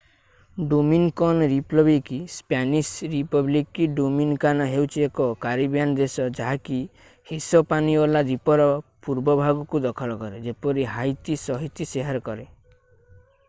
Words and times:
Dominican 0.69 1.41
Republic 1.49 2.07
Spanish: 2.35 2.93
Republica 3.11 3.87
Dominicana 3.99 4.67
ହେଉଛି 4.71 5.03
ଏକ 5.09 5.27
Caribbean 5.45 5.93
ଦେଶ 6.01 6.25
ଯାହାକି 6.39 6.79
ହିସପାନିଓଲା 7.33 8.25
ଦ୍ଵୀପର 8.31 8.67
ପୂର୍ବ 9.09 9.39
ଭାଗକୁ 9.43 9.83
ଦଖଲ 9.87 10.17
କରେ 10.25 10.41
ଯେପରି 10.49 10.89
ହାଇତି 10.97 11.39
ସହିତ 11.45 11.91
ସେୟାର୍ 11.95 12.21
କରେ। 12.31 12.49